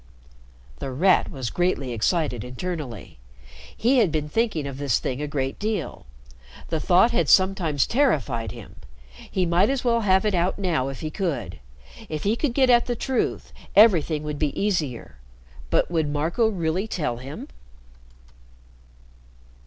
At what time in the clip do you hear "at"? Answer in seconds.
12.71-12.87